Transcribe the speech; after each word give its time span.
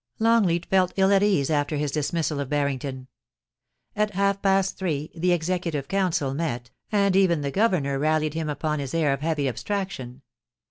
Longleat 0.17 0.65
felt 0.65 0.93
ill 0.95 1.11
at 1.13 1.21
ease 1.21 1.51
after 1.51 1.77
his 1.77 1.91
dismissal 1.91 2.39
of 2.39 2.49
Barrington. 2.49 3.07
At 3.95 4.15
half 4.15 4.41
past 4.41 4.75
three 4.75 5.11
the 5.13 5.31
Executive 5.31 5.87
Council 5.87 6.33
met, 6.33 6.71
and 6.91 7.15
even 7.15 7.41
the 7.41 7.51
Governor 7.51 7.99
rallied 7.99 8.33
him 8.33 8.49
upon 8.49 8.79
his 8.79 8.95
air 8.95 9.13
of 9.13 9.21
heavy 9.21 9.47
abstraction. 9.47 10.23